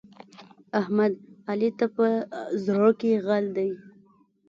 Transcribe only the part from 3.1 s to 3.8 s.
غل دی.